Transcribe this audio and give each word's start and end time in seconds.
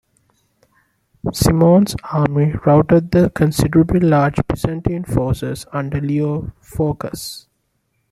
Simeon's 1.31 1.95
army 2.11 2.53
routed 2.65 3.11
the 3.11 3.29
considerably 3.35 3.99
larger 3.99 4.41
Byzantine 4.41 5.03
forces 5.03 5.67
under 5.73 6.01
Leo 6.01 6.51
Phocas. 6.59 7.45